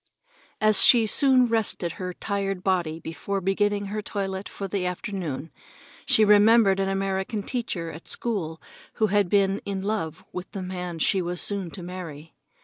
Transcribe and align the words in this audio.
As 0.59 0.83
she 0.83 1.05
rested 1.47 1.91
her 1.91 2.11
tired 2.11 2.63
body 2.63 2.99
before 2.99 3.39
beginning 3.39 3.85
her 3.93 4.01
toilet 4.01 4.49
for 4.49 4.67
the 4.67 4.83
afternoon, 4.83 5.51
she 6.07 6.25
remembered 6.25 6.79
an 6.79 6.89
American 6.89 7.43
teacher 7.43 7.91
at 7.91 8.07
school 8.07 8.59
who 8.93 9.05
had 9.13 9.29
been 9.29 9.59
in 9.63 9.83
love 9.83 10.25
with 10.33 10.49
the 10.53 10.63
man 10.63 10.97
she 10.97 11.21
was 11.21 11.39
soon 11.39 11.69
to 11.69 11.83
marry. 11.83 12.33